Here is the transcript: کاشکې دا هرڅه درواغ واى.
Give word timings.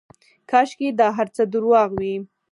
کاشکې 0.49 0.87
دا 0.99 1.07
هرڅه 1.17 1.43
درواغ 1.53 1.89
واى. 1.99 2.15